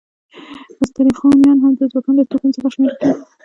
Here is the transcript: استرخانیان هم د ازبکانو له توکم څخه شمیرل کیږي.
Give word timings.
استرخانیان 0.83 1.57
هم 1.61 1.71
د 1.77 1.79
ازبکانو 1.85 2.17
له 2.19 2.23
توکم 2.29 2.49
څخه 2.55 2.67
شمیرل 2.73 2.95
کیږي. 2.99 3.15